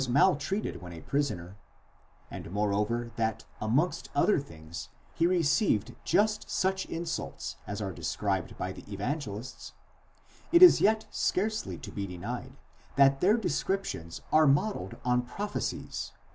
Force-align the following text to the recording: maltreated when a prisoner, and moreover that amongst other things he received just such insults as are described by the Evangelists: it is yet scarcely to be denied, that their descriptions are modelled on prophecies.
maltreated 0.09 0.81
when 0.81 0.93
a 0.93 1.01
prisoner, 1.01 1.55
and 2.31 2.49
moreover 2.49 3.11
that 3.17 3.45
amongst 3.61 4.09
other 4.15 4.39
things 4.39 4.89
he 5.13 5.27
received 5.27 5.93
just 6.03 6.49
such 6.49 6.85
insults 6.87 7.57
as 7.67 7.83
are 7.83 7.93
described 7.93 8.57
by 8.57 8.71
the 8.71 8.91
Evangelists: 8.91 9.73
it 10.51 10.63
is 10.63 10.81
yet 10.81 11.05
scarcely 11.11 11.77
to 11.77 11.91
be 11.91 12.07
denied, 12.07 12.57
that 12.95 13.21
their 13.21 13.37
descriptions 13.37 14.21
are 14.31 14.47
modelled 14.47 14.97
on 15.05 15.21
prophecies. 15.21 16.13